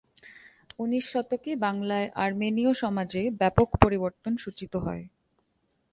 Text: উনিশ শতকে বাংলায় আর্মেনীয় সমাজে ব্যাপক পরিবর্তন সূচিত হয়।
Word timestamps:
উনিশ 0.79 1.05
শতকে 1.11 1.51
বাংলায় 1.65 2.07
আর্মেনীয় 2.17 2.71
সমাজে 2.73 3.21
ব্যাপক 3.39 3.69
পরিবর্তন 3.83 4.33
সূচিত 4.37 4.73
হয়। 4.85 5.03